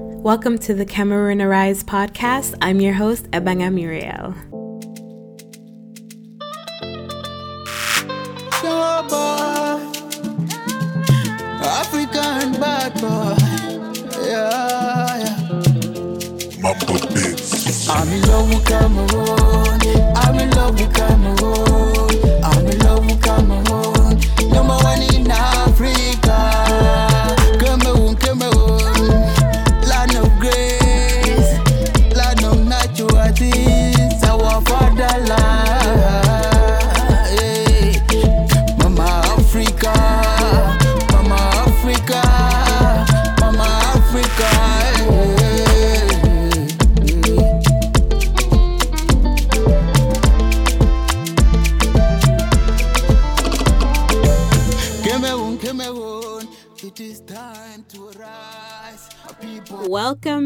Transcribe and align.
Welcome 0.00 0.58
to 0.60 0.74
the 0.74 0.86
Cameroon 0.86 1.42
Arise 1.42 1.84
podcast. 1.84 2.54
I'm 2.62 2.80
your 2.80 2.94
host, 2.94 3.30
Ebanga 3.32 3.72
Muriel. 3.72 4.34
African 11.62 12.52
bad 12.60 12.94
boy. 13.00 13.36
Yeah, 14.24 15.18
yeah. 15.18 15.50
I'm 17.90 18.08
in 18.08 18.22
love 18.22 18.48
with 18.48 18.64
Cameroon. 18.66 19.39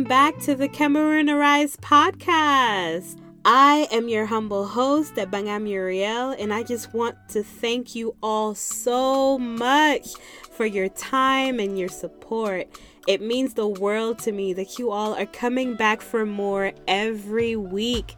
Back 0.08 0.38
to 0.40 0.54
the 0.54 0.68
Cameroon 0.68 1.30
Arise 1.30 1.78
podcast. 1.78 3.18
I 3.46 3.88
am 3.90 4.06
your 4.06 4.26
humble 4.26 4.66
host, 4.66 5.14
Ebanga 5.14 5.62
Muriel, 5.62 6.32
and 6.38 6.52
I 6.52 6.62
just 6.62 6.92
want 6.92 7.16
to 7.30 7.42
thank 7.42 7.94
you 7.94 8.14
all 8.22 8.54
so 8.54 9.38
much 9.38 10.08
for 10.50 10.66
your 10.66 10.90
time 10.90 11.58
and 11.58 11.78
your 11.78 11.88
support. 11.88 12.68
It 13.08 13.22
means 13.22 13.54
the 13.54 13.66
world 13.66 14.18
to 14.20 14.32
me 14.32 14.52
that 14.52 14.78
you 14.78 14.90
all 14.90 15.14
are 15.14 15.24
coming 15.24 15.74
back 15.74 16.02
for 16.02 16.26
more 16.26 16.72
every 16.86 17.56
week. 17.56 18.14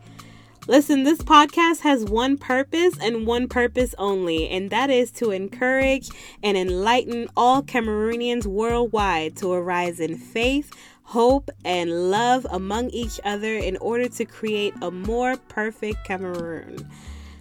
Listen, 0.69 1.05
this 1.05 1.20
podcast 1.20 1.83
has 1.83 2.05
one 2.05 2.37
purpose 2.37 2.95
and 3.01 3.25
one 3.25 3.47
purpose 3.47 3.95
only, 3.98 4.48
and 4.48 4.70
that 4.70 4.91
is 4.91 5.12
to 5.12 5.31
encourage 5.31 6.09
and 6.42 6.57
enlighten 6.57 7.29
all 7.37 7.62
Cameroonians 7.62 8.47
worldwide 8.47 9.37
to 9.37 9.53
arise 9.53 10.01
in 10.01 10.17
faith, 10.17 10.73
hope, 11.07 11.51
and 11.65 12.11
love 12.11 12.47
among 12.51 12.91
each 12.91 13.21
other 13.25 13.55
in 13.55 13.77
order 13.79 14.09
to 14.09 14.25
create 14.25 14.75
a 14.83 14.91
more 14.91 15.37
perfect 15.48 16.05
Cameroon. 16.05 16.91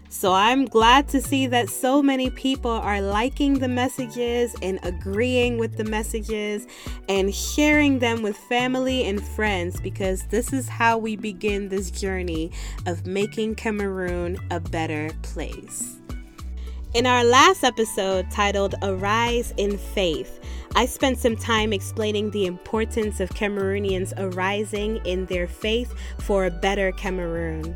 So 0.07 0.31
I'm 0.31 0.66
glad 0.66 1.09
to 1.09 1.22
see 1.22 1.47
that 1.47 1.69
so 1.69 2.02
many 2.02 2.30
people 2.30 2.72
are 2.72 3.02
liking 3.02 3.59
the 3.59 3.67
messages 3.67 4.55
and 4.61 4.80
agreeing 4.83 5.57
with 5.57 5.75
the 5.75 5.83
messages 5.83 6.67
and 7.09 7.35
sharing 7.35 7.99
them 7.99 8.22
with 8.22 8.38
family 8.38 9.03
and 9.03 9.22
friends 9.22 9.81
because 9.81 10.25
this 10.27 10.53
is 10.53 10.69
how 10.69 10.97
we 10.97 11.17
begin 11.17 11.67
this 11.67 11.91
journey 11.91 12.52
of 12.85 13.05
making 13.05 13.55
Cameroon 13.55 14.38
a 14.52 14.59
better 14.59 15.09
place. 15.22 15.97
In 16.94 17.05
our 17.05 17.25
last 17.25 17.66
episode 17.66 18.31
titled 18.31 18.75
Arise 18.83 19.53
in 19.57 19.77
Faith, 19.77 20.39
I 20.77 20.85
spent 20.85 21.17
some 21.17 21.37
time 21.37 21.71
explaining 21.71 22.31
the 22.31 22.45
importance 22.45 23.21
of 23.21 23.29
Cameroonians 23.29 24.11
arising 24.17 24.97
in 25.05 25.25
their 25.27 25.47
faith 25.47 25.93
for 26.19 26.45
a 26.45 26.51
better 26.51 26.91
Cameroon. 26.91 27.73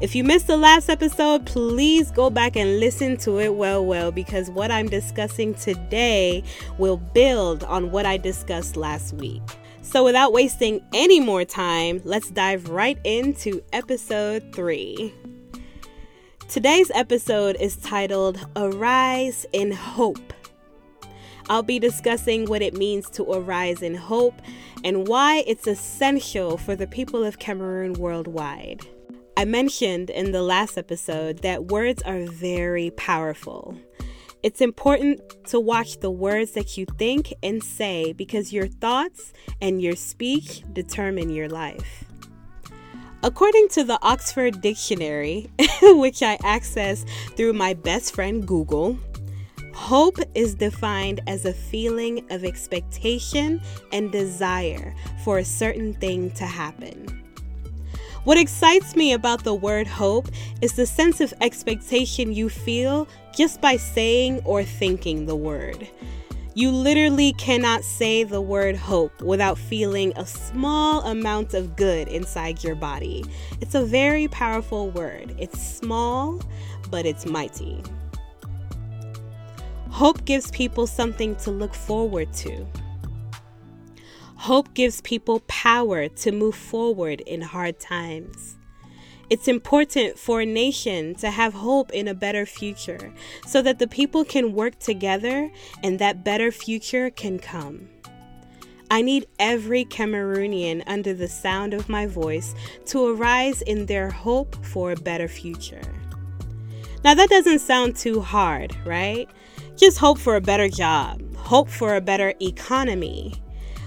If 0.00 0.16
you 0.16 0.24
missed 0.24 0.48
the 0.48 0.56
last 0.56 0.88
episode, 0.88 1.46
please 1.46 2.10
go 2.10 2.28
back 2.28 2.56
and 2.56 2.80
listen 2.80 3.16
to 3.18 3.38
it 3.38 3.54
well, 3.54 3.86
well, 3.86 4.10
because 4.10 4.50
what 4.50 4.72
I'm 4.72 4.88
discussing 4.88 5.54
today 5.54 6.42
will 6.76 6.96
build 6.96 7.62
on 7.64 7.92
what 7.92 8.04
I 8.04 8.16
discussed 8.16 8.76
last 8.76 9.12
week. 9.12 9.42
So, 9.82 10.04
without 10.04 10.32
wasting 10.32 10.84
any 10.92 11.20
more 11.20 11.44
time, 11.44 12.00
let's 12.04 12.30
dive 12.30 12.68
right 12.68 12.98
into 13.04 13.62
episode 13.72 14.52
three. 14.52 15.14
Today's 16.48 16.90
episode 16.96 17.56
is 17.60 17.76
titled 17.76 18.44
Arise 18.56 19.46
in 19.52 19.70
Hope. 19.70 20.32
I'll 21.50 21.64
be 21.64 21.80
discussing 21.80 22.46
what 22.46 22.62
it 22.62 22.74
means 22.74 23.10
to 23.10 23.24
arise 23.24 23.82
in 23.82 23.96
hope 23.96 24.40
and 24.84 25.08
why 25.08 25.42
it's 25.48 25.66
essential 25.66 26.56
for 26.56 26.76
the 26.76 26.86
people 26.86 27.24
of 27.24 27.40
Cameroon 27.40 27.94
worldwide. 27.94 28.86
I 29.36 29.46
mentioned 29.46 30.10
in 30.10 30.30
the 30.30 30.42
last 30.42 30.78
episode 30.78 31.38
that 31.42 31.64
words 31.64 32.02
are 32.04 32.20
very 32.20 32.90
powerful. 32.90 33.76
It's 34.44 34.60
important 34.60 35.20
to 35.46 35.58
watch 35.58 35.98
the 35.98 36.10
words 36.10 36.52
that 36.52 36.78
you 36.78 36.86
think 36.96 37.34
and 37.42 37.64
say 37.64 38.12
because 38.12 38.52
your 38.52 38.68
thoughts 38.68 39.32
and 39.60 39.82
your 39.82 39.96
speech 39.96 40.62
determine 40.72 41.30
your 41.30 41.48
life. 41.48 42.04
According 43.24 43.70
to 43.70 43.82
the 43.82 43.98
Oxford 44.02 44.60
Dictionary, 44.60 45.50
which 45.82 46.22
I 46.22 46.38
access 46.44 47.04
through 47.36 47.54
my 47.54 47.74
best 47.74 48.14
friend 48.14 48.46
Google, 48.46 48.98
hope 49.74 50.18
is 50.34 50.54
defined 50.54 51.20
as 51.26 51.44
a 51.44 51.52
feeling 51.52 52.24
of 52.30 52.44
expectation 52.44 53.60
and 53.92 54.12
desire 54.12 54.94
for 55.24 55.38
a 55.38 55.44
certain 55.44 55.94
thing 55.94 56.30
to 56.32 56.44
happen. 56.44 57.20
What 58.24 58.38
excites 58.38 58.96
me 58.96 59.14
about 59.14 59.44
the 59.44 59.54
word 59.54 59.86
hope 59.86 60.28
is 60.60 60.74
the 60.74 60.86
sense 60.86 61.20
of 61.22 61.32
expectation 61.40 62.34
you 62.34 62.50
feel 62.50 63.08
just 63.34 63.60
by 63.62 63.76
saying 63.76 64.42
or 64.44 64.62
thinking 64.62 65.24
the 65.24 65.36
word. 65.36 65.88
You 66.54 66.70
literally 66.70 67.32
cannot 67.34 67.84
say 67.84 68.24
the 68.24 68.40
word 68.40 68.76
hope 68.76 69.22
without 69.22 69.56
feeling 69.56 70.12
a 70.16 70.26
small 70.26 71.00
amount 71.02 71.54
of 71.54 71.76
good 71.76 72.08
inside 72.08 72.62
your 72.62 72.74
body. 72.74 73.24
It's 73.60 73.74
a 73.74 73.84
very 73.84 74.28
powerful 74.28 74.90
word. 74.90 75.34
It's 75.38 75.58
small, 75.58 76.42
but 76.90 77.06
it's 77.06 77.24
mighty. 77.24 77.82
Hope 79.90 80.24
gives 80.24 80.50
people 80.50 80.86
something 80.86 81.36
to 81.36 81.50
look 81.50 81.74
forward 81.74 82.32
to. 82.34 82.66
Hope 84.36 84.72
gives 84.72 85.00
people 85.02 85.40
power 85.48 86.08
to 86.08 86.32
move 86.32 86.54
forward 86.54 87.20
in 87.22 87.42
hard 87.42 87.78
times. 87.78 88.56
It's 89.28 89.46
important 89.46 90.18
for 90.18 90.40
a 90.40 90.46
nation 90.46 91.14
to 91.16 91.30
have 91.30 91.52
hope 91.52 91.92
in 91.92 92.08
a 92.08 92.14
better 92.14 92.46
future 92.46 93.12
so 93.46 93.62
that 93.62 93.78
the 93.78 93.86
people 93.86 94.24
can 94.24 94.54
work 94.54 94.78
together 94.78 95.50
and 95.82 95.98
that 95.98 96.24
better 96.24 96.50
future 96.50 97.10
can 97.10 97.38
come. 97.38 97.88
I 98.90 99.02
need 99.02 99.26
every 99.38 99.84
Cameroonian 99.84 100.82
under 100.86 101.14
the 101.14 101.28
sound 101.28 101.74
of 101.74 101.88
my 101.88 102.06
voice 102.06 102.54
to 102.86 103.06
arise 103.06 103.62
in 103.62 103.86
their 103.86 104.10
hope 104.10 104.64
for 104.64 104.90
a 104.92 104.96
better 104.96 105.28
future. 105.28 105.82
Now, 107.04 107.14
that 107.14 107.30
doesn't 107.30 107.60
sound 107.60 107.96
too 107.96 108.20
hard, 108.20 108.76
right? 108.84 109.28
Just 109.80 109.96
hope 109.96 110.18
for 110.18 110.36
a 110.36 110.42
better 110.42 110.68
job, 110.68 111.22
hope 111.36 111.70
for 111.70 111.96
a 111.96 112.02
better 112.02 112.34
economy, 112.42 113.32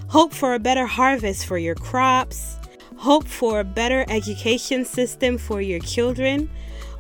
hope 0.07 0.33
for 0.33 0.55
a 0.55 0.59
better 0.59 0.87
harvest 0.87 1.45
for 1.45 1.59
your 1.59 1.75
crops, 1.75 2.57
hope 2.97 3.27
for 3.27 3.59
a 3.59 3.63
better 3.63 4.03
education 4.09 4.85
system 4.85 5.37
for 5.37 5.61
your 5.61 5.79
children, 5.79 6.49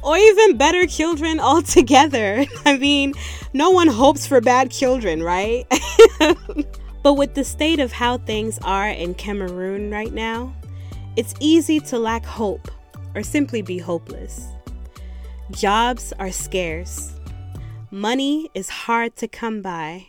or 0.03 0.15
even 0.15 0.57
better 0.57 0.85
children 0.85 1.39
altogether. 1.39 2.45
I 2.67 2.77
mean, 2.77 3.15
no 3.51 3.71
one 3.71 3.87
hopes 3.87 4.27
for 4.27 4.39
bad 4.41 4.69
children, 4.69 5.23
right? 5.23 5.65
but 7.01 7.15
with 7.15 7.33
the 7.33 7.43
state 7.43 7.79
of 7.79 7.91
how 7.91 8.19
things 8.19 8.59
are 8.59 8.89
in 8.89 9.15
Cameroon 9.15 9.89
right 9.89 10.13
now, 10.13 10.53
it's 11.15 11.33
easy 11.39 11.79
to 11.79 11.97
lack 11.97 12.23
hope 12.23 12.69
or 13.15 13.23
simply 13.23 13.63
be 13.63 13.79
hopeless. 13.79 14.49
Jobs 15.49 16.13
are 16.19 16.31
scarce. 16.31 17.12
Money 17.93 18.49
is 18.55 18.69
hard 18.69 19.15
to 19.17 19.27
come 19.27 19.61
by. 19.61 20.07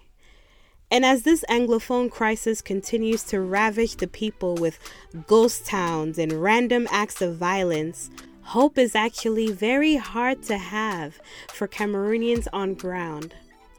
And 0.91 1.05
as 1.05 1.25
this 1.25 1.45
Anglophone 1.51 2.11
crisis 2.11 2.63
continues 2.63 3.23
to 3.25 3.43
ravage 3.43 3.97
the 3.97 4.07
people 4.07 4.55
with 4.55 4.79
ghost 5.27 5.67
towns 5.67 6.17
and 6.19 6.33
random 6.33 6.89
acts 6.91 7.21
of 7.21 7.37
violence, 7.37 8.09
hope 8.41 8.79
is 8.79 8.95
actually 8.95 9.53
very 9.53 9.97
hard 9.97 10.43
to 10.45 10.57
have 10.57 11.21
for 11.53 11.69
Cameroonians 11.69 12.49
on 12.55 12.73
ground. 12.73 13.35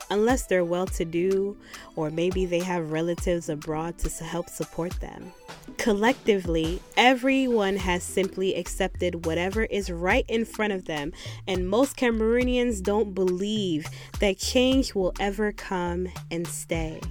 Unless 0.10 0.46
they're 0.46 0.66
well 0.66 0.86
to 0.88 1.06
do, 1.06 1.58
or 1.96 2.10
maybe 2.10 2.46
they 2.46 2.60
have 2.60 2.92
relatives 2.92 3.50
abroad 3.50 3.98
to 4.00 4.24
help 4.24 4.50
support 4.50 5.00
them. 5.00 5.34
Collectively, 5.78 6.80
everyone 6.96 7.78
has 7.78 8.04
simply 8.04 8.56
accepted 8.56 9.26
whatever 9.26 9.64
is 9.64 9.90
right 9.90 10.26
in 10.28 10.46
front 10.46 10.74
of 10.74 10.86
them, 10.86 11.12
and 11.48 11.68
most 11.68 11.98
Cameroonians 11.98 12.82
don't 12.82 13.14
believe 13.14 13.88
that 14.20 14.38
change 14.38 14.94
will 14.94 15.14
ever 15.20 15.52
come 15.52 16.08
and 16.30 16.48
stay. 16.48 17.02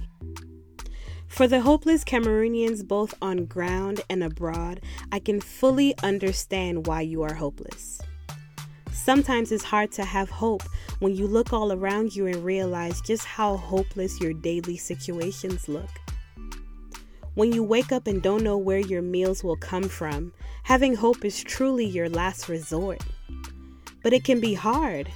For 1.27 1.47
the 1.47 1.59
hopeless 1.59 2.05
Cameroonians 2.05 2.87
both 2.87 3.13
on 3.21 3.45
ground 3.45 3.99
and 4.09 4.23
abroad, 4.23 4.79
I 5.11 5.19
can 5.19 5.41
fully 5.41 5.93
understand 6.01 6.87
why 6.87 7.01
you 7.01 7.23
are 7.23 7.33
hopeless. 7.33 7.99
Sometimes 9.05 9.51
it's 9.51 9.63
hard 9.63 9.91
to 9.91 10.03
have 10.03 10.31
hope 10.31 10.63
when 10.97 11.13
you 11.15 11.27
look 11.27 11.53
all 11.53 11.71
around 11.71 12.15
you 12.15 12.25
and 12.25 12.43
realize 12.43 13.01
just 13.01 13.23
how 13.23 13.55
hopeless 13.55 14.19
your 14.19 14.33
daily 14.33 14.77
situations 14.77 15.69
look. 15.69 15.91
When 17.35 17.53
you 17.53 17.61
wake 17.61 17.91
up 17.91 18.07
and 18.07 18.19
don't 18.19 18.43
know 18.43 18.57
where 18.57 18.79
your 18.79 19.03
meals 19.03 19.43
will 19.43 19.57
come 19.57 19.83
from, 19.83 20.33
having 20.63 20.95
hope 20.95 21.23
is 21.23 21.43
truly 21.43 21.85
your 21.85 22.09
last 22.09 22.49
resort. 22.49 22.99
But 24.01 24.13
it 24.13 24.23
can 24.23 24.39
be 24.39 24.55
hard. 24.55 25.07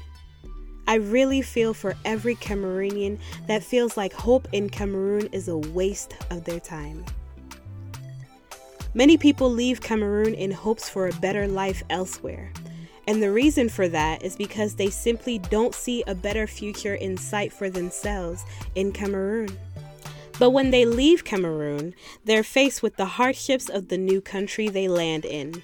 I 0.87 0.97
really 0.97 1.41
feel 1.41 1.73
for 1.73 1.95
every 2.05 2.35
Cameroonian 2.35 3.17
that 3.47 3.63
feels 3.63 3.97
like 3.97 4.13
hope 4.13 4.47
in 4.51 4.69
Cameroon 4.69 5.29
is 5.31 5.47
a 5.47 5.57
waste 5.57 6.13
of 6.29 6.43
their 6.43 6.59
time. 6.59 7.03
Many 8.93 9.17
people 9.17 9.49
leave 9.49 9.81
Cameroon 9.81 10.35
in 10.35 10.51
hopes 10.51 10.87
for 10.87 11.07
a 11.07 11.13
better 11.13 11.47
life 11.47 11.81
elsewhere. 11.89 12.51
And 13.09 13.23
the 13.23 13.31
reason 13.31 13.69
for 13.69 13.87
that 13.87 14.21
is 14.21 14.35
because 14.35 14.75
they 14.75 14.91
simply 14.91 15.39
don't 15.39 15.73
see 15.73 16.03
a 16.05 16.13
better 16.13 16.45
future 16.45 16.93
in 16.93 17.17
sight 17.17 17.51
for 17.51 17.67
themselves 17.67 18.45
in 18.75 18.91
Cameroon. 18.91 19.49
But 20.37 20.51
when 20.51 20.69
they 20.69 20.85
leave 20.85 21.25
Cameroon, 21.25 21.95
they're 22.25 22.43
faced 22.43 22.83
with 22.83 22.97
the 22.97 23.07
hardships 23.17 23.67
of 23.67 23.87
the 23.87 23.97
new 23.97 24.21
country 24.21 24.69
they 24.69 24.87
land 24.87 25.25
in, 25.25 25.63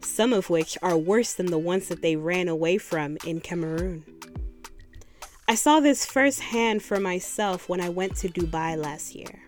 some 0.00 0.32
of 0.32 0.48
which 0.48 0.78
are 0.80 0.96
worse 0.96 1.34
than 1.34 1.44
the 1.44 1.58
ones 1.58 1.88
that 1.88 2.00
they 2.00 2.16
ran 2.16 2.48
away 2.48 2.78
from 2.78 3.18
in 3.26 3.40
Cameroon. 3.40 4.06
I 5.46 5.56
saw 5.56 5.78
this 5.78 6.06
firsthand 6.06 6.82
for 6.82 6.98
myself 6.98 7.68
when 7.68 7.82
I 7.82 7.90
went 7.90 8.16
to 8.16 8.30
Dubai 8.30 8.82
last 8.82 9.14
year. 9.14 9.42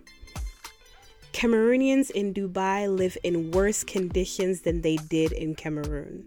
Cameroonians 1.33 2.11
in 2.11 2.35
Dubai 2.35 2.95
live 2.95 3.17
in 3.23 3.51
worse 3.51 3.83
conditions 3.83 4.61
than 4.61 4.83
they 4.83 4.97
did 4.97 5.33
in 5.33 5.55
Cameroon. 5.55 6.27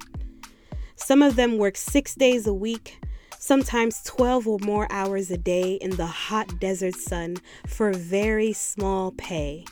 Some 1.07 1.21
of 1.21 1.38
them 1.38 1.57
work 1.57 1.77
six 1.77 2.15
days 2.15 2.48
a 2.48 2.54
week, 2.54 3.00
sometimes 3.39 4.04
12 4.04 4.45
or 4.45 4.59
more 4.59 4.92
hours 4.92 5.31
a 5.31 5.38
day 5.38 5.75
in 5.75 5.92
the 5.92 6.06
hot 6.06 6.59
desert 6.59 6.95
sun 6.95 7.38
for 7.65 7.94
very 7.94 8.51
small 8.51 9.13
pay. 9.13 9.63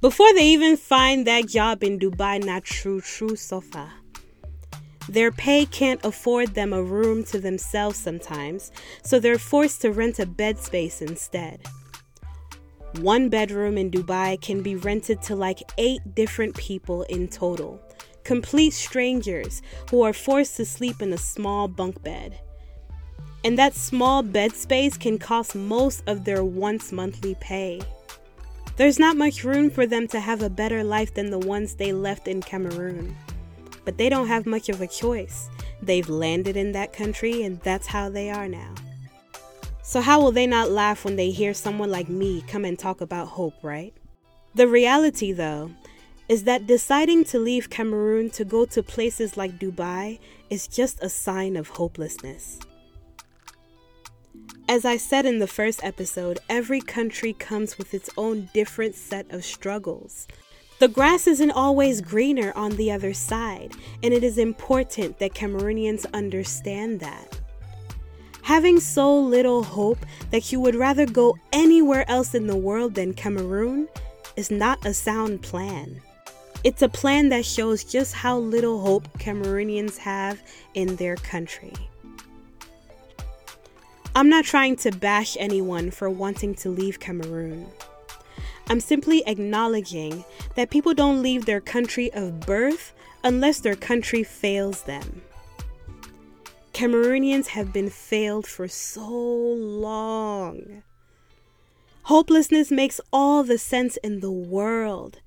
Before 0.00 0.32
they 0.34 0.46
even 0.46 0.76
find 0.76 1.26
that 1.26 1.48
job 1.48 1.82
in 1.82 1.98
Dubai, 1.98 2.44
not 2.44 2.62
true, 2.62 3.00
true 3.00 3.34
sofa. 3.34 3.92
Their 5.08 5.32
pay 5.32 5.66
can't 5.66 6.04
afford 6.04 6.54
them 6.54 6.72
a 6.72 6.84
room 6.84 7.24
to 7.24 7.40
themselves 7.40 7.98
sometimes, 7.98 8.70
so 9.02 9.18
they're 9.18 9.36
forced 9.36 9.82
to 9.82 9.90
rent 9.90 10.20
a 10.20 10.26
bed 10.26 10.60
space 10.60 11.02
instead. 11.02 11.60
One 13.00 13.30
bedroom 13.30 13.78
in 13.78 13.90
Dubai 13.90 14.40
can 14.40 14.62
be 14.62 14.76
rented 14.76 15.22
to 15.22 15.34
like 15.34 15.58
eight 15.76 16.14
different 16.14 16.56
people 16.56 17.02
in 17.02 17.26
total 17.26 17.83
complete 18.24 18.72
strangers 18.72 19.62
who 19.90 20.02
are 20.02 20.12
forced 20.12 20.56
to 20.56 20.64
sleep 20.64 21.00
in 21.00 21.12
a 21.12 21.18
small 21.18 21.68
bunk 21.68 22.02
bed. 22.02 22.40
And 23.44 23.58
that 23.58 23.74
small 23.74 24.22
bed 24.22 24.52
space 24.52 24.96
can 24.96 25.18
cost 25.18 25.54
most 25.54 26.02
of 26.06 26.24
their 26.24 26.42
once 26.42 26.90
monthly 26.90 27.36
pay. 27.40 27.82
There's 28.76 28.98
not 28.98 29.16
much 29.16 29.44
room 29.44 29.70
for 29.70 29.86
them 29.86 30.08
to 30.08 30.18
have 30.18 30.42
a 30.42 30.50
better 30.50 30.82
life 30.82 31.14
than 31.14 31.30
the 31.30 31.38
ones 31.38 31.74
they 31.74 31.92
left 31.92 32.26
in 32.26 32.40
Cameroon. 32.40 33.14
But 33.84 33.98
they 33.98 34.08
don't 34.08 34.28
have 34.28 34.46
much 34.46 34.68
of 34.68 34.80
a 34.80 34.86
choice. 34.86 35.48
They've 35.82 36.08
landed 36.08 36.56
in 36.56 36.72
that 36.72 36.92
country 36.92 37.42
and 37.42 37.60
that's 37.60 37.86
how 37.86 38.08
they 38.08 38.30
are 38.30 38.48
now. 38.48 38.74
So, 39.82 40.00
how 40.00 40.22
will 40.22 40.32
they 40.32 40.46
not 40.46 40.70
laugh 40.70 41.04
when 41.04 41.16
they 41.16 41.30
hear 41.30 41.52
someone 41.52 41.90
like 41.90 42.08
me 42.08 42.42
come 42.48 42.64
and 42.64 42.78
talk 42.78 43.02
about 43.02 43.28
hope, 43.28 43.54
right? 43.62 43.92
The 44.54 44.66
reality, 44.66 45.32
though, 45.32 45.70
is 46.28 46.44
that 46.44 46.66
deciding 46.66 47.24
to 47.24 47.38
leave 47.38 47.70
Cameroon 47.70 48.30
to 48.30 48.44
go 48.44 48.64
to 48.66 48.82
places 48.82 49.36
like 49.36 49.58
Dubai 49.58 50.18
is 50.50 50.66
just 50.66 51.02
a 51.02 51.08
sign 51.08 51.56
of 51.56 51.68
hopelessness. 51.68 52.58
As 54.66 54.84
I 54.84 54.96
said 54.96 55.26
in 55.26 55.38
the 55.38 55.46
first 55.46 55.84
episode, 55.84 56.38
every 56.48 56.80
country 56.80 57.34
comes 57.34 57.76
with 57.76 57.92
its 57.92 58.08
own 58.16 58.48
different 58.54 58.94
set 58.94 59.30
of 59.30 59.44
struggles. 59.44 60.26
The 60.78 60.88
grass 60.88 61.26
isn't 61.26 61.50
always 61.50 62.00
greener 62.00 62.52
on 62.56 62.72
the 62.72 62.90
other 62.90 63.12
side, 63.12 63.72
and 64.02 64.14
it 64.14 64.24
is 64.24 64.38
important 64.38 65.18
that 65.18 65.34
Cameroonians 65.34 66.06
understand 66.14 67.00
that. 67.00 67.40
Having 68.42 68.80
so 68.80 69.18
little 69.18 69.62
hope 69.62 70.04
that 70.30 70.50
you 70.50 70.60
would 70.60 70.74
rather 70.74 71.06
go 71.06 71.36
anywhere 71.52 72.04
else 72.10 72.34
in 72.34 72.46
the 72.46 72.56
world 72.56 72.94
than 72.94 73.14
Cameroon 73.14 73.88
is 74.36 74.50
not 74.50 74.84
a 74.84 74.92
sound 74.92 75.42
plan. 75.42 76.00
It's 76.64 76.80
a 76.80 76.88
plan 76.88 77.28
that 77.28 77.44
shows 77.44 77.84
just 77.84 78.14
how 78.14 78.38
little 78.38 78.80
hope 78.80 79.06
Cameroonians 79.18 79.98
have 79.98 80.42
in 80.72 80.96
their 80.96 81.16
country. 81.16 81.74
I'm 84.16 84.30
not 84.30 84.46
trying 84.46 84.76
to 84.76 84.90
bash 84.90 85.36
anyone 85.38 85.90
for 85.90 86.08
wanting 86.08 86.54
to 86.56 86.70
leave 86.70 87.00
Cameroon. 87.00 87.66
I'm 88.68 88.80
simply 88.80 89.22
acknowledging 89.26 90.24
that 90.54 90.70
people 90.70 90.94
don't 90.94 91.20
leave 91.20 91.44
their 91.44 91.60
country 91.60 92.10
of 92.14 92.40
birth 92.40 92.94
unless 93.22 93.60
their 93.60 93.76
country 93.76 94.22
fails 94.22 94.84
them. 94.84 95.20
Cameroonians 96.72 97.48
have 97.48 97.74
been 97.74 97.90
failed 97.90 98.46
for 98.46 98.68
so 98.68 99.06
long. 99.06 100.82
Hopelessness 102.04 102.70
makes 102.70 103.02
all 103.12 103.44
the 103.44 103.58
sense 103.58 103.98
in 103.98 104.20
the 104.20 104.32
world 104.32 105.20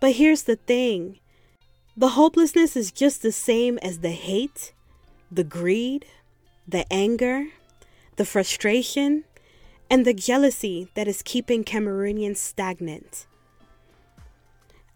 but 0.00 0.12
here's 0.12 0.44
the 0.44 0.56
thing 0.56 1.18
the 1.96 2.10
hopelessness 2.10 2.76
is 2.76 2.92
just 2.92 3.22
the 3.22 3.32
same 3.32 3.78
as 3.78 4.00
the 4.00 4.10
hate, 4.10 4.72
the 5.30 5.44
greed, 5.44 6.04
the 6.68 6.84
anger, 6.92 7.46
the 8.16 8.24
frustration, 8.24 9.24
and 9.90 10.04
the 10.04 10.12
jealousy 10.12 10.88
that 10.94 11.08
is 11.08 11.22
keeping 11.22 11.64
Cameroonians 11.64 12.36
stagnant. 12.36 13.26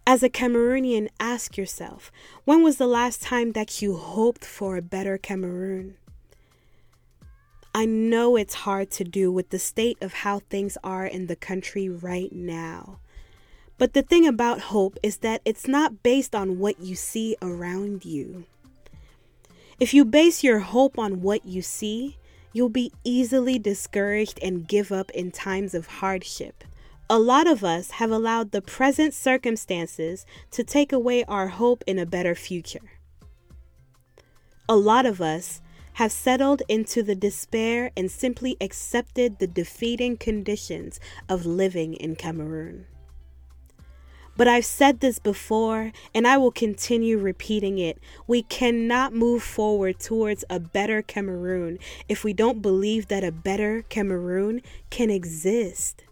As 0.07 0.23
a 0.23 0.29
Cameroonian, 0.29 1.09
ask 1.21 1.57
yourself 1.57 2.11
when 2.45 2.63
was 2.63 2.77
the 2.77 2.87
last 2.87 3.23
time 3.23 3.53
that 3.53 3.81
you 3.81 3.97
hoped 3.97 4.45
for 4.45 4.77
a 4.77 4.83
better 4.83 5.17
Cameroon? 5.17 5.97
I 7.73 7.87
know 7.87 8.35
it's 8.35 8.55
hard 8.55 8.91
to 8.93 9.05
do 9.05 9.31
with 9.31 9.51
the 9.51 9.59
state 9.61 9.97
of 10.01 10.13
how 10.13 10.41
things 10.41 10.77
are 10.83 11.07
in 11.07 11.29
the 11.29 11.37
country 11.37 11.89
right 11.89 12.33
now. 12.33 12.99
But 13.81 13.95
the 13.95 14.03
thing 14.03 14.27
about 14.27 14.61
hope 14.61 14.99
is 15.03 15.17
that 15.25 15.41
it's 15.47 15.67
not 15.67 16.03
based 16.03 16.35
on 16.35 16.59
what 16.59 16.81
you 16.81 16.95
see 16.95 17.35
around 17.41 18.05
you. 18.05 18.45
If 19.81 19.95
you 19.95 20.05
base 20.05 20.45
your 20.45 20.59
hope 20.59 20.99
on 20.99 21.23
what 21.23 21.47
you 21.47 21.63
see, 21.63 22.19
you'll 22.53 22.69
be 22.69 22.93
easily 23.05 23.59
discouraged 23.59 24.39
and 24.43 24.69
give 24.69 24.93
up 24.93 25.11
in 25.13 25.31
times 25.31 25.75
of 25.75 25.87
hardship. 25.87 26.63
A 27.09 27.19
lot 27.19 27.47
of 27.47 27.65
us 27.65 27.93
have 27.93 28.11
allowed 28.11 28.51
the 28.51 28.61
present 28.61 29.15
circumstances 29.15 30.27
to 30.51 30.63
take 30.63 30.93
away 30.93 31.25
our 31.25 31.49
hope 31.49 31.83
in 31.87 31.99
a 31.99 32.05
better 32.05 32.35
future. 32.35 32.99
A 34.69 34.77
lot 34.77 35.07
of 35.07 35.23
us 35.23 35.63
have 35.95 36.13
settled 36.13 36.61
into 36.69 37.03
the 37.03 37.15
despair 37.15 37.93
and 37.97 38.11
simply 38.11 38.59
accepted 38.61 39.39
the 39.39 39.47
defeating 39.47 40.19
conditions 40.19 41.01
of 41.31 41.47
living 41.47 41.95
in 41.95 42.15
Cameroon. 42.15 42.85
But 44.41 44.49
I've 44.49 44.65
said 44.65 45.01
this 45.01 45.19
before 45.19 45.93
and 46.15 46.27
I 46.27 46.39
will 46.39 46.51
continue 46.51 47.19
repeating 47.19 47.77
it. 47.77 47.99
We 48.27 48.43
cannot 48.45 49.13
move 49.13 49.43
forward 49.43 50.01
towards 50.01 50.47
a 50.49 50.59
better 50.59 51.03
Cameroon 51.03 51.79
if 52.09 52.25
we 52.25 52.33
don't 52.33 52.63
believe 52.63 53.09
that 53.09 53.23
a 53.23 53.33
better 53.33 53.85
Cameroon 53.91 54.63
can 54.89 55.11
exist. 55.11 56.05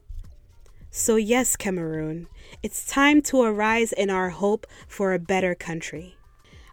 So, 0.91 1.17
yes, 1.17 1.57
Cameroon, 1.57 2.29
it's 2.63 2.87
time 2.87 3.23
to 3.23 3.41
arise 3.41 3.95
in 3.95 4.11
our 4.11 4.29
hope 4.29 4.67
for 4.87 5.15
a 5.15 5.19
better 5.19 5.55
country. 5.55 6.19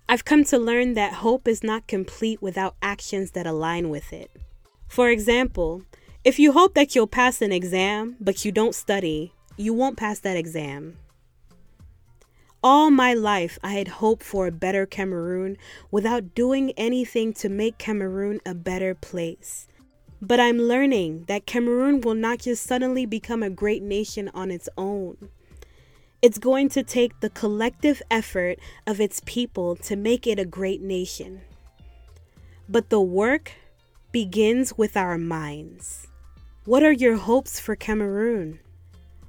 I've 0.10 0.26
come 0.26 0.44
to 0.44 0.58
learn 0.58 0.94
that 0.96 1.24
hope 1.24 1.48
is 1.48 1.64
not 1.64 1.88
complete 1.88 2.42
without 2.42 2.76
actions 2.82 3.32
that 3.32 3.48
align 3.48 3.90
with 3.90 4.12
it. 4.12 4.30
For 4.90 5.10
example, 5.10 5.84
if 6.26 6.38
you 6.38 6.52
hope 6.52 6.74
that 6.74 6.96
you'll 6.96 7.08
pass 7.08 7.42
an 7.42 7.54
exam 7.54 8.18
but 8.20 8.44
you 8.44 8.52
don't 8.52 8.76
study, 8.76 9.32
you 9.56 9.74
won't 9.74 9.96
pass 9.96 10.20
that 10.20 10.36
exam. 10.36 10.98
All 12.68 12.90
my 12.90 13.14
life, 13.14 13.60
I 13.64 13.74
had 13.74 13.88
hoped 13.88 14.24
for 14.24 14.48
a 14.48 14.52
better 14.52 14.88
Cameroon 14.88 15.56
without 15.92 16.34
doing 16.34 16.72
anything 16.72 17.32
to 17.34 17.48
make 17.48 17.78
Cameroon 17.78 18.42
a 18.44 18.56
better 18.56 18.96
place. 18.96 19.68
But 20.20 20.40
I'm 20.40 20.58
learning 20.58 21.26
that 21.28 21.46
Cameroon 21.46 22.02
will 22.02 22.16
not 22.16 22.40
just 22.40 22.64
suddenly 22.64 23.06
become 23.06 23.44
a 23.44 23.52
great 23.52 23.84
nation 23.84 24.32
on 24.34 24.50
its 24.50 24.68
own. 24.80 25.30
It's 26.24 26.40
going 26.40 26.70
to 26.70 26.82
take 26.82 27.20
the 27.20 27.30
collective 27.30 28.02
effort 28.10 28.58
of 28.88 29.00
its 29.00 29.22
people 29.28 29.76
to 29.76 29.96
make 29.96 30.26
it 30.26 30.40
a 30.40 30.44
great 30.44 30.82
nation. 30.82 31.42
But 32.68 32.90
the 32.90 33.00
work 33.00 33.52
begins 34.12 34.76
with 34.76 34.98
our 34.98 35.20
minds. 35.20 36.08
What 36.64 36.82
are 36.82 36.92
your 36.92 37.18
hopes 37.18 37.60
for 37.60 37.76
Cameroon? 37.76 38.60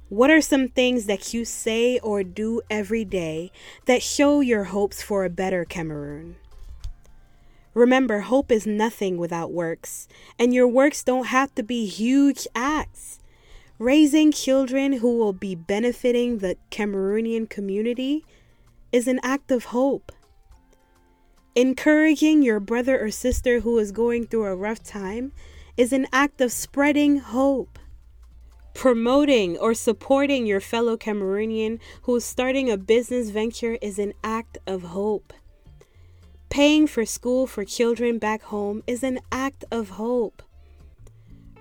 What 0.09 0.29
are 0.29 0.39
some 0.39 0.69
things 0.69 1.05
that 1.07 1.33
you 1.33 1.43
say 1.43 1.99
or 1.99 2.23
do 2.23 2.61
every 2.69 3.03
day 3.03 3.51
that 3.87 4.01
show 4.01 4.39
your 4.39 4.65
hopes 4.65 5.01
for 5.01 5.25
a 5.25 5.29
better 5.29 5.65
Cameroon? 5.65 6.37
Remember, 7.73 8.21
hope 8.21 8.49
is 8.49 8.65
nothing 8.65 9.17
without 9.17 9.51
works, 9.51 10.07
and 10.39 10.53
your 10.53 10.67
works 10.67 11.03
don't 11.03 11.27
have 11.27 11.53
to 11.55 11.61
be 11.61 11.85
huge 11.85 12.47
acts. 12.55 13.19
Raising 13.79 14.31
children 14.31 14.93
who 14.93 15.17
will 15.17 15.33
be 15.33 15.55
benefiting 15.55 16.37
the 16.37 16.55
Cameroonian 16.71 17.49
community 17.49 18.23
is 18.93 19.09
an 19.09 19.19
act 19.23 19.51
of 19.51 19.65
hope. 19.65 20.13
Encouraging 21.53 22.41
your 22.41 22.61
brother 22.61 22.97
or 22.97 23.11
sister 23.11 23.59
who 23.59 23.77
is 23.77 23.91
going 23.91 24.25
through 24.25 24.45
a 24.45 24.55
rough 24.55 24.81
time 24.81 25.33
is 25.75 25.91
an 25.91 26.07
act 26.13 26.39
of 26.39 26.53
spreading 26.53 27.17
hope. 27.17 27.77
Promoting 28.77 29.57
or 29.57 29.73
supporting 29.73 30.45
your 30.45 30.59
fellow 30.59 30.97
Cameroonian 30.97 31.79
who 32.03 32.17
is 32.17 32.25
starting 32.25 32.69
a 32.69 32.77
business 32.77 33.31
venture 33.31 33.79
is 33.81 33.97
an 33.97 34.13
act 34.23 34.59
of 34.67 34.83
hope. 34.83 35.33
Paying 36.51 36.85
for 36.85 37.03
school 37.03 37.47
for 37.47 37.65
children 37.65 38.19
back 38.19 38.43
home 38.43 38.83
is 38.85 39.01
an 39.01 39.19
act 39.31 39.65
of 39.71 39.89
hope. 39.89 40.43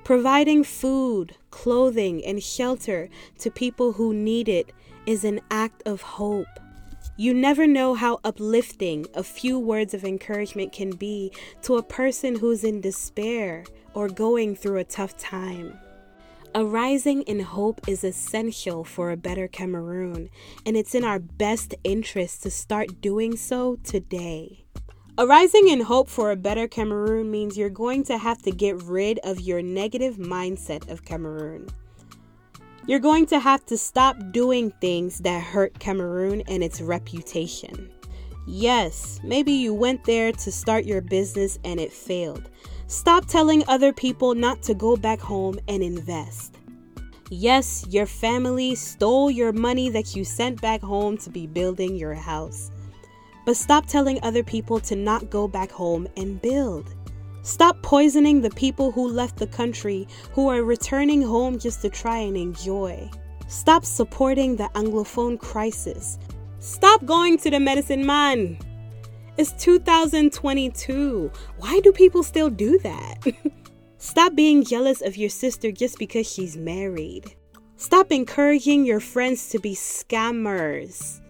Providing 0.05 0.63
food, 0.63 1.35
clothing, 1.51 2.23
and 2.23 2.43
shelter 2.43 3.09
to 3.39 3.51
people 3.51 3.93
who 3.93 4.13
need 4.13 4.47
it 4.47 4.71
is 5.07 5.25
an 5.25 5.41
act 5.51 5.83
of 5.87 6.03
hope. 6.03 6.61
You 7.17 7.33
never 7.33 7.67
know 7.67 7.95
how 7.95 8.21
uplifting 8.25 9.07
a 9.15 9.23
few 9.23 9.59
words 9.59 9.95
of 9.95 10.05
encouragement 10.05 10.71
can 10.71 10.91
be 10.91 11.33
to 11.63 11.77
a 11.77 11.83
person 11.83 12.37
who's 12.37 12.63
in 12.63 12.83
despair 12.83 13.65
or 13.95 14.11
going 14.11 14.55
through 14.55 14.77
a 14.77 14.85
tough 14.85 15.17
time. 15.17 15.79
Arising 16.59 17.21
in 17.25 17.41
hope 17.41 17.87
is 17.87 18.03
essential 18.03 18.83
for 18.83 19.11
a 19.11 19.17
better 19.19 19.47
Cameroon, 19.47 20.31
and 20.65 20.75
it's 20.75 20.95
in 20.95 21.05
our 21.05 21.19
best 21.19 21.75
interest 21.85 22.43
to 22.45 22.51
start 22.51 23.03
doing 23.03 23.37
so 23.37 23.77
today. 23.85 24.65
Arising 25.19 25.69
in 25.69 25.83
hope 25.83 26.09
for 26.09 26.31
a 26.31 26.37
better 26.37 26.67
Cameroon 26.67 27.31
means 27.31 27.59
you're 27.59 27.69
going 27.69 28.05
to 28.05 28.17
have 28.17 28.41
to 28.41 28.51
get 28.51 28.83
rid 28.85 29.19
of 29.19 29.39
your 29.39 29.61
negative 29.61 30.17
mindset 30.17 30.89
of 30.89 31.05
Cameroon. 31.05 31.69
You're 32.87 33.01
going 33.01 33.27
to 33.27 33.39
have 33.39 33.67
to 33.67 33.77
stop 33.77 34.17
doing 34.31 34.71
things 34.81 35.19
that 35.19 35.43
hurt 35.43 35.79
Cameroon 35.79 36.43
and 36.49 36.65
its 36.65 36.81
reputation. 36.81 37.93
Yes, 38.47 39.21
maybe 39.23 39.53
you 39.53 39.75
went 39.75 40.05
there 40.05 40.33
to 40.33 40.51
start 40.51 40.87
your 40.87 41.03
business 41.03 41.59
and 41.65 41.79
it 41.79 41.93
failed. 41.93 42.49
Stop 42.89 43.27
telling 43.27 43.65
other 43.67 43.93
people 43.93 44.35
not 44.35 44.63
to 44.63 44.75
go 44.75 44.97
back 44.97 45.19
home 45.19 45.59
and 45.67 45.83
invest. 45.83 46.57
Yes, 47.31 47.85
your 47.89 48.07
family 48.07 48.77
stole 48.77 49.29
your 49.29 49.53
money 49.53 49.89
that 49.89 50.15
you 50.15 50.25
sent 50.25 50.61
back 50.61 50.81
home 50.81 51.19
to 51.19 51.31
be 51.31 51.49
building 51.49 51.97
your 51.97 52.15
house. 52.15 52.71
But 53.45 53.57
stop 53.57 53.87
telling 53.87 54.21
other 54.23 54.45
people 54.45 54.79
to 54.81 54.95
not 54.95 55.31
go 55.31 55.49
back 55.49 55.73
home 55.73 56.07
and 56.17 56.41
build. 56.41 56.95
Stop 57.43 57.83
poisoning 57.83 58.41
the 58.41 58.51
people 58.51 58.93
who 58.93 59.09
left 59.09 59.37
the 59.37 59.49
country 59.49 60.07
who 60.33 60.49
are 60.49 60.63
returning 60.63 61.23
home 61.23 61.59
just 61.59 61.83
to 61.83 61.91
try 61.91 62.19
and 62.19 62.37
enjoy. 62.37 63.11
Stop 63.49 63.85
supporting 63.85 64.55
the 64.55 64.71
Anglophone 64.75 65.39
crisis. 65.39 66.19
Stop 66.61 67.05
going 67.05 67.37
to 67.39 67.51
the 67.51 67.59
medicine 67.59 68.07
man. 68.07 68.59
It's 69.39 69.53
2022. 69.63 71.31
Why 71.59 71.81
do 71.81 71.93
people 71.93 72.23
still 72.23 72.49
do 72.49 72.79
that? 72.79 73.17
Stop 73.99 74.35
being 74.35 74.65
jealous 74.65 75.03
of 75.03 75.19
your 75.19 75.29
sister 75.29 75.71
just 75.71 75.99
because 75.99 76.27
she's 76.27 76.57
married. 76.57 77.37
Stop 77.77 78.13
encouraging 78.13 78.87
your 78.87 78.99
friends 78.99 79.51
to 79.51 79.59
be 79.59 79.75
scammers. 79.75 81.21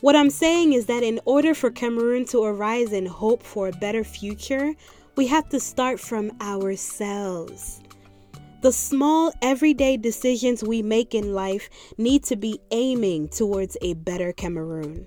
What 0.00 0.16
I'm 0.16 0.28
saying 0.28 0.72
is 0.72 0.86
that 0.86 1.04
in 1.04 1.20
order 1.24 1.54
for 1.54 1.70
Cameroon 1.70 2.24
to 2.26 2.42
arise 2.42 2.92
and 2.92 3.06
hope 3.06 3.44
for 3.44 3.68
a 3.68 3.72
better 3.72 4.02
future, 4.02 4.74
we 5.14 5.28
have 5.28 5.48
to 5.50 5.60
start 5.60 6.00
from 6.00 6.32
ourselves. 6.40 7.80
The 8.62 8.72
small 8.72 9.32
everyday 9.40 9.96
decisions 9.98 10.64
we 10.64 10.82
make 10.82 11.14
in 11.14 11.32
life 11.32 11.70
need 11.96 12.24
to 12.24 12.34
be 12.34 12.58
aiming 12.72 13.28
towards 13.28 13.76
a 13.82 13.94
better 13.94 14.32
Cameroon. 14.32 15.06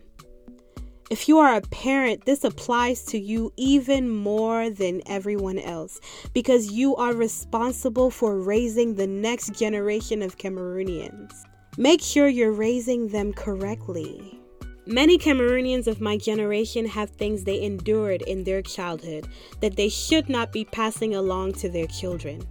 If 1.09 1.27
you 1.27 1.39
are 1.39 1.55
a 1.55 1.61
parent, 1.61 2.25
this 2.25 2.43
applies 2.43 3.03
to 3.05 3.17
you 3.17 3.51
even 3.57 4.11
more 4.15 4.69
than 4.69 5.01
everyone 5.07 5.57
else 5.57 5.99
because 6.35 6.71
you 6.71 6.95
are 6.97 7.13
responsible 7.13 8.11
for 8.11 8.39
raising 8.39 8.93
the 8.93 9.07
next 9.07 9.55
generation 9.55 10.21
of 10.21 10.37
Cameroonians. 10.37 11.33
Make 11.79 12.01
sure 12.03 12.27
you're 12.27 12.51
raising 12.51 13.07
them 13.07 13.33
correctly. 13.33 14.39
Many 14.85 15.17
Cameroonians 15.17 15.87
of 15.87 15.99
my 15.99 16.15
generation 16.15 16.85
have 16.85 17.09
things 17.09 17.43
they 17.43 17.59
endured 17.63 18.21
in 18.23 18.43
their 18.43 18.61
childhood 18.61 19.27
that 19.61 19.77
they 19.77 19.89
should 19.89 20.29
not 20.29 20.51
be 20.51 20.63
passing 20.65 21.15
along 21.15 21.53
to 21.53 21.69
their 21.69 21.87
children. 21.87 22.47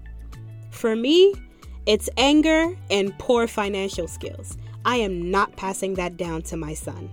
For 0.73 0.97
me, 0.97 1.33
it's 1.87 2.11
anger 2.17 2.77
and 2.91 3.17
poor 3.21 3.47
financial 3.47 4.09
skills. 4.09 4.59
I 4.85 4.97
am 4.97 5.31
not 5.31 5.57
passing 5.57 5.95
that 5.95 6.17
down 6.17 6.43
to 6.43 6.57
my 6.57 6.75
son. 6.75 7.09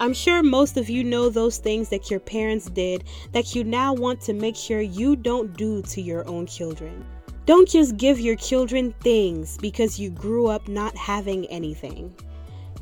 I'm 0.00 0.14
sure 0.14 0.44
most 0.44 0.76
of 0.76 0.88
you 0.88 1.02
know 1.02 1.28
those 1.28 1.58
things 1.58 1.88
that 1.88 2.08
your 2.08 2.20
parents 2.20 2.66
did 2.66 3.02
that 3.32 3.56
you 3.56 3.64
now 3.64 3.92
want 3.92 4.20
to 4.22 4.32
make 4.32 4.54
sure 4.54 4.80
you 4.80 5.16
don't 5.16 5.56
do 5.56 5.82
to 5.82 6.00
your 6.00 6.26
own 6.28 6.46
children. 6.46 7.04
Don't 7.46 7.68
just 7.68 7.96
give 7.96 8.20
your 8.20 8.36
children 8.36 8.94
things 9.00 9.58
because 9.58 9.98
you 9.98 10.10
grew 10.10 10.46
up 10.46 10.68
not 10.68 10.96
having 10.96 11.46
anything. 11.46 12.14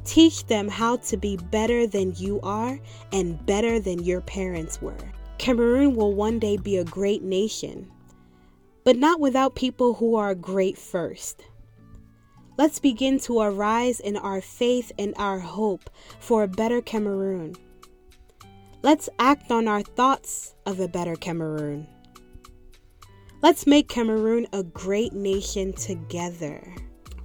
Teach 0.05 0.45
them 0.47 0.69
how 0.69 0.97
to 0.97 1.17
be 1.17 1.39
better 1.51 1.87
than 1.87 2.15
you 2.17 2.39
are 2.43 2.79
and 3.13 3.45
better 3.47 3.81
than 3.81 4.05
your 4.05 4.21
parents 4.21 4.83
were. 4.83 4.95
Cameroon 5.39 5.97
will 5.97 6.13
one 6.13 6.39
day 6.39 6.59
be 6.59 6.77
a 6.77 6.85
great 6.85 7.23
nation, 7.23 7.91
but 8.85 8.97
not 8.97 9.21
without 9.21 9.55
people 9.55 9.95
who 9.95 10.17
are 10.17 10.35
great 10.35 10.77
first. 10.77 11.45
Let's 12.59 12.79
begin 12.79 13.19
to 13.21 13.41
arise 13.41 14.01
in 14.01 14.17
our 14.17 14.41
faith 14.41 14.91
and 14.99 15.13
our 15.19 15.39
hope 15.39 15.91
for 16.21 16.43
a 16.43 16.49
better 16.49 16.81
Cameroon. 16.81 17.55
Let's 18.83 19.11
act 19.19 19.51
on 19.51 19.69
our 19.69 19.83
thoughts 19.83 20.55
of 20.65 20.81
a 20.81 20.89
better 20.89 21.17
Cameroon. 21.17 21.87
Let's 23.43 23.67
make 23.67 23.89
Cameroon 23.89 24.47
a 24.55 24.63
great 24.63 25.13
nation 25.13 25.75
together. 25.75 26.75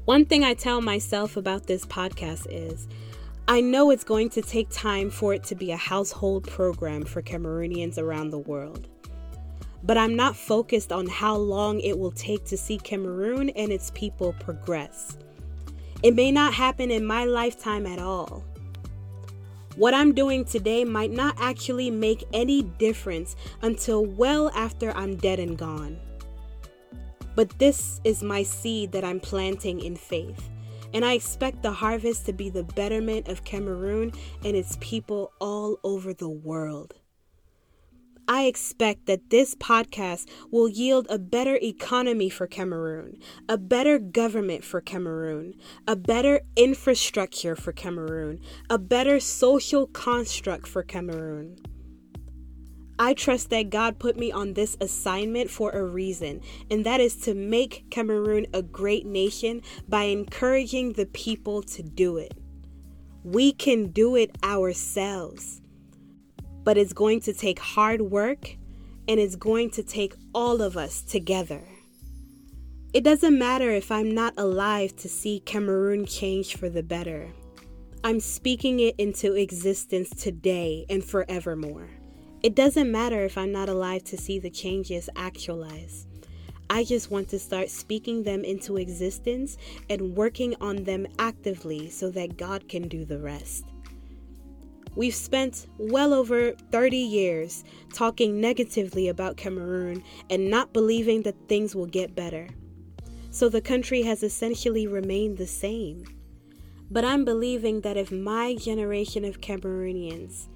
One 0.04 0.26
thing 0.26 0.44
I 0.44 0.54
tell 0.54 0.82
myself 0.82 1.38
about 1.38 1.66
this 1.66 1.86
podcast 1.86 2.48
is 2.50 2.90
I 3.48 3.62
know 3.62 3.90
it's 3.90 4.04
going 4.04 4.30
to 4.32 4.42
take 4.42 4.68
time 4.70 5.10
for 5.10 5.34
it 5.34 5.44
to 5.46 5.56
be 5.56 5.72
a 5.72 5.78
household 5.78 6.48
program 6.48 7.06
for 7.06 7.22
Cameroonians 7.22 7.98
around 7.98 8.32
the 8.32 8.40
world. 8.40 8.88
But 9.84 9.98
I'm 9.98 10.16
not 10.16 10.36
focused 10.36 10.92
on 10.92 11.08
how 11.08 11.36
long 11.36 11.80
it 11.80 11.98
will 11.98 12.12
take 12.12 12.46
to 12.46 12.58
see 12.58 12.78
Cameroon 12.78 13.50
and 13.50 13.72
its 13.72 13.92
people 13.96 14.34
progress. 14.40 15.18
It 16.04 16.16
may 16.16 16.32
not 16.32 16.54
happen 16.54 16.92
in 16.92 17.06
my 17.06 17.26
lifetime 17.26 17.86
at 17.86 18.00
all. 18.00 18.44
What 19.76 19.94
I'm 19.94 20.14
doing 20.14 20.46
today 20.46 20.84
might 20.84 21.12
not 21.12 21.36
actually 21.40 21.90
make 21.90 22.26
any 22.34 22.64
difference 22.64 23.36
until 23.62 24.06
well 24.06 24.52
after 24.54 24.92
I'm 24.92 25.16
dead 25.16 25.40
and 25.40 25.58
gone. 25.58 26.00
But 27.36 27.58
this 27.58 28.02
is 28.04 28.22
my 28.22 28.44
seed 28.44 28.92
that 28.92 29.06
I'm 29.06 29.20
planting 29.20 29.80
in 29.80 29.96
faith, 29.96 30.50
and 30.94 31.06
I 31.06 31.14
expect 31.14 31.64
the 31.64 31.72
harvest 31.72 32.26
to 32.26 32.34
be 32.34 32.50
the 32.50 32.64
betterment 32.64 33.30
of 33.30 33.46
Cameroon 33.46 34.12
and 34.44 34.58
its 34.58 34.78
people 34.82 35.32
all 35.40 35.80
over 35.84 36.14
the 36.14 36.30
world. 36.30 36.96
I 38.32 38.44
expect 38.44 39.08
that 39.08 39.30
this 39.30 39.56
podcast 39.56 40.26
will 40.52 40.70
yield 40.70 41.06
a 41.10 41.20
better 41.20 41.60
economy 41.62 42.30
for 42.30 42.48
Cameroon, 42.48 43.18
a 43.50 43.58
better 43.58 44.00
government 44.00 44.64
for 44.64 44.80
Cameroon, 44.80 45.54
a 45.86 45.98
better 45.98 46.40
infrastructure 46.56 47.58
for 47.58 47.74
Cameroon, 47.74 48.40
a 48.70 48.78
better 48.78 49.20
social 49.20 49.86
construct 49.88 50.66
for 50.66 50.82
Cameroon. 50.82 51.58
I 52.98 53.16
trust 53.16 53.50
that 53.50 53.70
God 53.70 54.00
put 54.00 54.16
me 54.16 54.32
on 54.32 54.54
this 54.54 54.78
assignment 54.80 55.50
for 55.50 55.72
a 55.72 55.84
reason, 55.84 56.40
and 56.70 56.86
that 56.86 57.02
is 57.02 57.18
to 57.24 57.34
make 57.34 57.90
Cameroon 57.92 58.48
a 58.54 58.62
great 58.62 59.06
nation 59.06 59.62
by 59.90 60.04
encouraging 60.04 60.94
the 60.94 61.08
people 61.08 61.64
to 61.64 61.84
do 61.84 62.16
it. 62.16 62.34
We 63.26 63.52
can 63.52 63.88
do 63.88 64.16
it 64.16 64.38
ourselves 64.42 65.61
but 66.64 66.78
it's 66.78 66.94
going 66.94 67.20
to 67.22 67.34
take 67.34 67.60
hard 67.60 68.02
work 68.02 68.56
and 69.08 69.20
it's 69.20 69.36
going 69.36 69.70
to 69.72 69.84
take 69.84 70.14
all 70.34 70.62
of 70.62 70.78
us 70.78 71.02
together. 71.02 71.62
It 72.94 73.04
doesn't 73.04 73.40
matter 73.40 73.72
if 73.72 73.92
I'm 73.92 74.14
not 74.14 74.34
alive 74.38 74.96
to 74.98 75.08
see 75.08 75.40
Cameroon 75.40 76.06
change 76.06 76.58
for 76.58 76.70
the 76.70 76.84
better. 76.84 77.30
I'm 78.04 78.20
speaking 78.20 78.80
it 78.80 78.96
into 78.98 79.36
existence 79.36 80.10
today 80.10 80.86
and 80.90 81.04
forevermore. 81.04 81.90
It 82.44 82.56
doesn't 82.56 82.92
matter 82.92 83.24
if 83.24 83.38
I'm 83.38 83.52
not 83.52 83.70
alive 83.70 84.04
to 84.06 84.18
see 84.18 84.40
the 84.40 84.50
changes 84.50 85.10
actualize. 85.16 86.08
I 86.70 86.84
just 86.84 87.12
want 87.12 87.30
to 87.30 87.40
start 87.40 87.70
speaking 87.70 88.24
them 88.24 88.44
into 88.44 88.78
existence 88.78 89.58
and 89.90 90.16
working 90.16 90.56
on 90.60 90.84
them 90.84 91.06
actively 91.20 91.90
so 91.90 92.10
that 92.12 92.38
God 92.38 92.68
can 92.68 92.88
do 92.88 93.06
the 93.06 93.20
rest. 93.20 93.71
We've 94.96 95.16
spent 95.16 95.68
well 95.78 96.14
over 96.14 96.52
30 96.72 96.98
years 96.98 97.64
talking 97.94 98.42
negatively 98.42 99.08
about 99.08 99.38
Cameroon 99.38 100.04
and 100.30 100.50
not 100.50 100.74
believing 100.74 101.22
that 101.22 101.48
things 101.48 101.74
will 101.74 101.86
get 101.86 102.14
better. 102.14 102.50
So 103.32 103.48
the 103.48 103.62
country 103.62 104.02
has 104.02 104.22
essentially 104.22 104.88
remained 104.88 105.38
the 105.38 105.48
same. 105.48 106.04
But 106.90 107.06
I'm 107.06 107.24
believing 107.24 107.82
that 107.82 107.96
if 107.96 108.12
my 108.12 108.56
generation 108.56 109.24
of 109.24 109.40
Cameroonians 109.40 110.48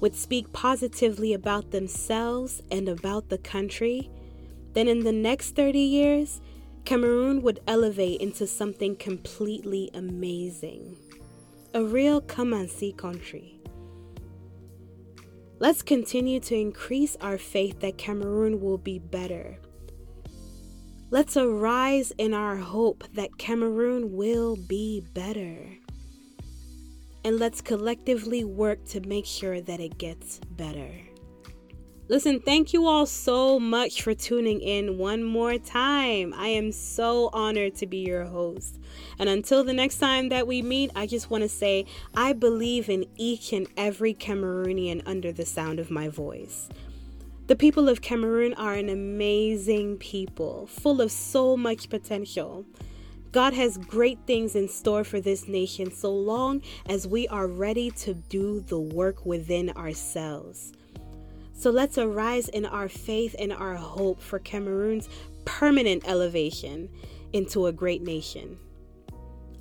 would 0.00 0.16
speak 0.16 0.52
positively 0.52 1.32
about 1.32 1.70
themselves 1.70 2.60
and 2.72 2.88
about 2.88 3.28
the 3.28 3.38
country, 3.38 4.10
then 4.72 4.88
in 4.88 5.04
the 5.04 5.12
next 5.12 5.54
30 5.54 5.78
years, 5.78 6.40
Cameroon 6.84 7.42
would 7.42 7.60
elevate 7.68 8.20
into 8.20 8.48
something 8.48 8.96
completely 8.96 9.90
amazing. 9.94 10.96
A 11.72 11.84
real 11.84 12.20
come 12.20 12.52
and 12.52 12.68
see 12.68 12.92
country. 12.92 13.59
Let's 15.60 15.82
continue 15.82 16.40
to 16.40 16.56
increase 16.56 17.18
our 17.20 17.36
faith 17.36 17.80
that 17.80 17.98
Cameroon 17.98 18.62
will 18.62 18.78
be 18.78 18.98
better. 18.98 19.58
Let's 21.10 21.36
arise 21.36 22.14
in 22.16 22.32
our 22.32 22.56
hope 22.56 23.04
that 23.12 23.36
Cameroon 23.36 24.16
will 24.16 24.56
be 24.56 25.02
better. 25.12 25.58
And 27.26 27.38
let's 27.38 27.60
collectively 27.60 28.42
work 28.42 28.86
to 28.86 29.00
make 29.02 29.26
sure 29.26 29.60
that 29.60 29.80
it 29.80 29.98
gets 29.98 30.38
better. 30.38 31.09
Listen, 32.10 32.40
thank 32.40 32.72
you 32.72 32.88
all 32.88 33.06
so 33.06 33.60
much 33.60 34.02
for 34.02 34.14
tuning 34.14 34.60
in 34.60 34.98
one 34.98 35.22
more 35.22 35.58
time. 35.58 36.34
I 36.36 36.48
am 36.48 36.72
so 36.72 37.30
honored 37.32 37.76
to 37.76 37.86
be 37.86 37.98
your 37.98 38.24
host. 38.24 38.80
And 39.20 39.28
until 39.28 39.62
the 39.62 39.72
next 39.72 39.98
time 39.98 40.28
that 40.30 40.48
we 40.48 40.60
meet, 40.60 40.90
I 40.96 41.06
just 41.06 41.30
want 41.30 41.44
to 41.44 41.48
say 41.48 41.86
I 42.12 42.32
believe 42.32 42.88
in 42.88 43.04
each 43.16 43.52
and 43.52 43.68
every 43.76 44.12
Cameroonian 44.12 45.04
under 45.06 45.30
the 45.30 45.46
sound 45.46 45.78
of 45.78 45.88
my 45.88 46.08
voice. 46.08 46.68
The 47.46 47.54
people 47.54 47.88
of 47.88 48.02
Cameroon 48.02 48.54
are 48.54 48.74
an 48.74 48.88
amazing 48.88 49.98
people, 49.98 50.66
full 50.66 51.00
of 51.00 51.12
so 51.12 51.56
much 51.56 51.88
potential. 51.88 52.66
God 53.30 53.52
has 53.52 53.78
great 53.78 54.18
things 54.26 54.56
in 54.56 54.66
store 54.66 55.04
for 55.04 55.20
this 55.20 55.46
nation 55.46 55.92
so 55.92 56.12
long 56.12 56.62
as 56.86 57.06
we 57.06 57.28
are 57.28 57.46
ready 57.46 57.92
to 57.92 58.14
do 58.14 58.58
the 58.62 58.80
work 58.80 59.24
within 59.24 59.70
ourselves. 59.70 60.72
So 61.60 61.68
let's 61.68 61.98
arise 61.98 62.48
in 62.48 62.64
our 62.64 62.88
faith 62.88 63.36
and 63.38 63.52
our 63.52 63.74
hope 63.74 64.22
for 64.22 64.38
Cameroon's 64.38 65.10
permanent 65.44 66.08
elevation 66.08 66.88
into 67.34 67.66
a 67.66 67.72
great 67.72 68.00
nation. 68.00 68.56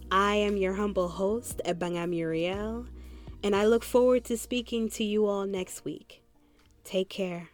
I 0.09 0.35
am 0.35 0.55
your 0.55 0.75
humble 0.75 1.09
host, 1.09 1.59
Ebanga 1.65 2.07
Muriel, 2.07 2.85
and 3.43 3.53
I 3.53 3.65
look 3.65 3.83
forward 3.83 4.23
to 4.25 4.37
speaking 4.37 4.87
to 4.91 5.03
you 5.03 5.25
all 5.25 5.45
next 5.45 5.83
week. 5.83 6.23
Take 6.85 7.09
care. 7.09 7.49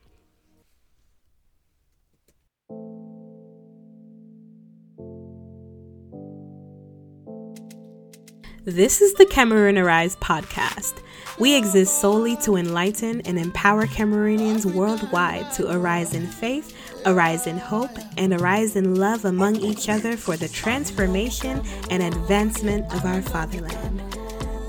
This 8.68 9.00
is 9.00 9.14
the 9.14 9.28
Cameroon 9.28 9.78
Arise 9.78 10.16
podcast. 10.16 10.96
We 11.38 11.56
exist 11.56 12.02
solely 12.02 12.36
to 12.38 12.56
enlighten 12.56 13.22
and 13.22 13.38
empower 13.38 13.86
Cameroonians 13.86 14.66
worldwide 14.66 15.54
to 15.54 15.72
arise 15.72 16.16
in 16.16 16.26
faith, 16.26 16.76
arise 17.06 17.46
in 17.46 17.60
hope, 17.60 17.92
and 18.18 18.34
arise 18.34 18.76
in 18.76 18.96
love 18.96 19.24
among 19.24 19.58
each 19.58 19.88
other 19.88 20.18
for 20.18 20.36
the 20.36 20.48
transformation 20.48 21.62
and 21.92 22.02
advancement 22.02 22.92
of 22.92 23.06
our 23.06 23.22
fatherland. 23.22 24.02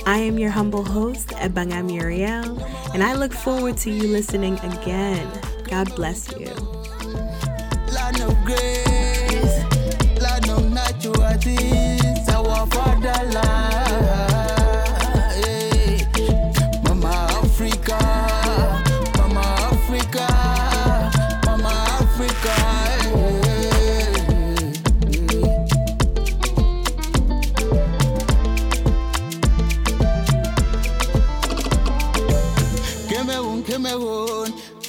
I 0.04 0.18
am 0.18 0.38
your 0.38 0.50
humble 0.50 0.84
host, 0.84 1.28
Ebanga 1.28 1.82
Muriel, 1.82 2.62
and 2.92 3.02
I 3.02 3.14
look 3.14 3.32
forward 3.32 3.78
to 3.78 3.90
you 3.90 4.08
listening 4.08 4.58
again. 4.58 5.26
God 5.70 5.94
bless 5.96 6.30
you. 6.38 6.65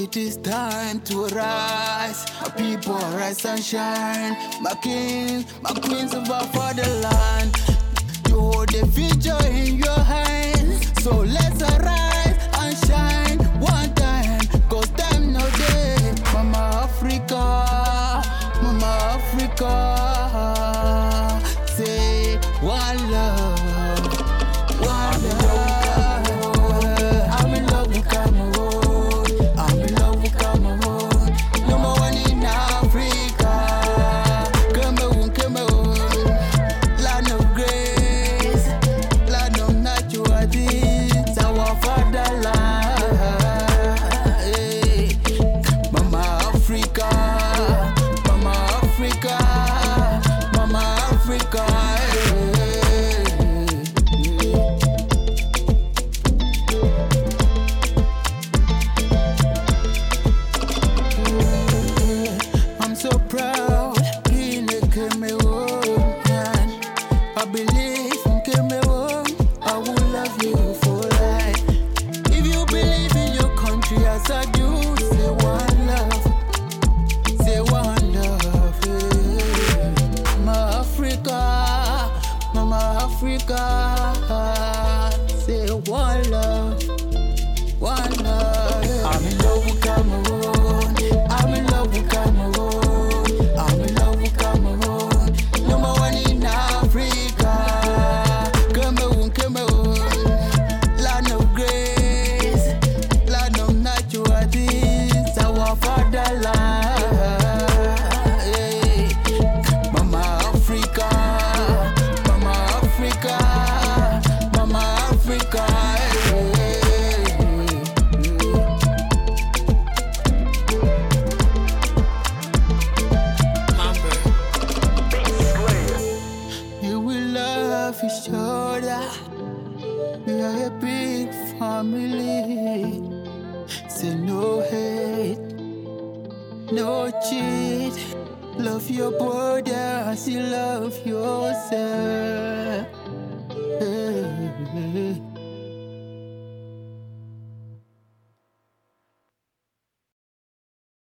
It 0.08 0.16
is 0.16 0.38
time 0.38 1.02
to 1.02 1.26
rise. 1.28 2.26
My 2.42 2.50
people 2.56 2.96
rise 3.18 3.44
and 3.46 3.62
shine. 3.62 4.38
My 4.62 4.74
kings, 4.76 5.46
my 5.62 5.72
queens 5.72 6.14
of 6.14 6.30
our 6.30 6.48
fatherland. 6.48 7.52
You 8.30 8.40
hold 8.40 8.70
the 8.70 8.88
future 8.88 9.38
in 9.48 9.78
your 9.78 10.00
hands. 10.00 11.04
So 11.04 11.18
let's 11.18 11.62
arise 11.62 12.07